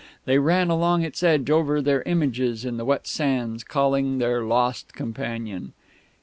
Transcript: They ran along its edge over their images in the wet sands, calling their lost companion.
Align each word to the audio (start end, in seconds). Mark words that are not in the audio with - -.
They 0.25 0.39
ran 0.39 0.71
along 0.71 1.03
its 1.03 1.21
edge 1.21 1.51
over 1.51 1.79
their 1.79 2.01
images 2.07 2.65
in 2.65 2.77
the 2.77 2.85
wet 2.85 3.05
sands, 3.05 3.63
calling 3.63 4.17
their 4.17 4.41
lost 4.43 4.93
companion. 4.93 5.73